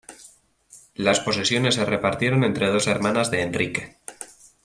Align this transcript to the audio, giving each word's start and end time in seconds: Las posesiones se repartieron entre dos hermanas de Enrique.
Las 0.95 1.19
posesiones 1.19 1.75
se 1.75 1.85
repartieron 1.85 2.43
entre 2.43 2.71
dos 2.71 2.87
hermanas 2.87 3.29
de 3.29 3.43
Enrique. 3.43 3.97